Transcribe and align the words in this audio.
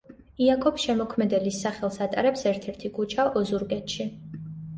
იაკობ 0.43 0.77
შემოქმედელის 0.83 1.59
სახელს 1.65 1.99
ატარებს 2.07 2.45
ერთ-ერთი 2.53 2.93
ქუჩა 2.97 3.27
ოზურგეთში. 3.43 4.11